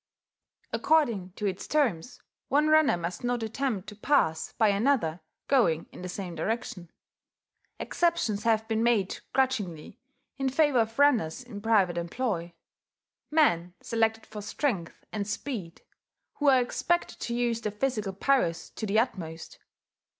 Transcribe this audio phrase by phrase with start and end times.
[0.73, 6.01] According to its terms, one runner must not attempt to pass by another going in
[6.01, 6.89] the same direction.
[7.79, 9.99] Exceptions have been made, grudgingly,
[10.39, 12.51] in favour of runners in private employ,
[13.29, 15.83] men selected for strength and speed,
[16.39, 19.59] who are expected to use their physical powers to the utmost.